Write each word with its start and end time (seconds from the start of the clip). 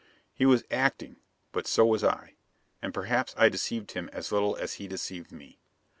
He 0.33 0.47
was 0.47 0.63
acting; 0.71 1.17
but 1.51 1.67
so 1.67 1.85
was 1.85 2.03
I. 2.03 2.33
And 2.81 2.91
perhaps 2.91 3.35
I 3.37 3.49
deceived 3.49 3.91
him 3.91 4.09
as 4.11 4.31
little 4.31 4.55
as 4.55 4.73
he 4.81 4.87
deceived 4.87 5.31
me. 5.31 5.59